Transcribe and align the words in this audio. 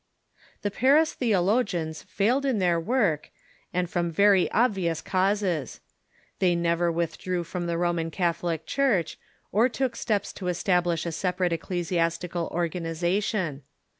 The 0.63 0.71
Pans 0.71 1.13
theologians 1.13 2.01
failed 2.01 2.43
in 2.43 2.57
their 2.57 2.79
work, 2.79 3.29
and 3.71 3.87
from 3.87 4.09
very 4.09 4.51
ob 4.51 4.73
vious 4.73 5.05
causes. 5.05 5.79
They 6.39 6.55
never 6.55 6.91
withdrew 6.91 7.43
from 7.43 7.67
the 7.67 7.77
Roman 7.77 8.09
Catholic 8.09 8.65
Church, 8.65 9.19
or 9.51 9.69
took 9.69 9.95
steps 9.95 10.33
to 10.33 10.47
establish 10.47 11.05
a 11.05 11.11
separate 11.11 11.51
eccle 11.51 11.77
French^FaHure 11.81 11.85
si 11.85 11.95
'i^tical 11.97 12.49
organization. 12.49 13.61